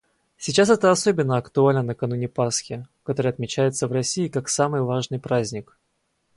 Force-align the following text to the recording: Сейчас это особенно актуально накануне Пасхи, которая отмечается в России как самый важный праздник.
Сейчас 0.35 0.71
это 0.71 0.89
особенно 0.89 1.37
актуально 1.37 1.83
накануне 1.83 2.27
Пасхи, 2.27 2.87
которая 3.03 3.33
отмечается 3.33 3.87
в 3.87 3.91
России 3.91 4.29
как 4.29 4.49
самый 4.49 4.81
важный 4.81 5.19
праздник. 5.19 5.77